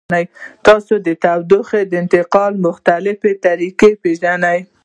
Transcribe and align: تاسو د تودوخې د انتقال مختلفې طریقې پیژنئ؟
تاسو 0.67 0.93
د 1.05 1.07
تودوخې 1.23 1.81
د 1.87 1.93
انتقال 2.03 2.53
مختلفې 2.67 3.31
طریقې 3.45 3.91
پیژنئ؟ 4.03 4.59